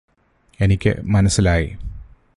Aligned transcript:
എനിക്ക് 0.59 0.95
മനസ്സിലായി 1.03 1.77